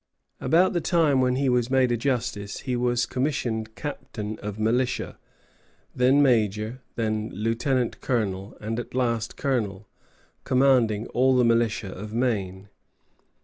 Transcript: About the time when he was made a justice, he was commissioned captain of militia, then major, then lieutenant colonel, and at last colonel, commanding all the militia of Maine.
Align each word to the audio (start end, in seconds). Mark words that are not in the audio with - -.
About 0.39 0.73
the 0.73 0.81
time 0.81 1.21
when 1.21 1.35
he 1.35 1.47
was 1.47 1.69
made 1.69 1.91
a 1.91 1.95
justice, 1.95 2.61
he 2.61 2.75
was 2.75 3.05
commissioned 3.05 3.75
captain 3.75 4.39
of 4.39 4.57
militia, 4.57 5.19
then 5.95 6.23
major, 6.23 6.81
then 6.95 7.29
lieutenant 7.31 8.01
colonel, 8.01 8.57
and 8.59 8.79
at 8.79 8.95
last 8.95 9.37
colonel, 9.37 9.87
commanding 10.43 11.05
all 11.09 11.35
the 11.37 11.45
militia 11.45 11.91
of 11.93 12.15
Maine. 12.15 12.69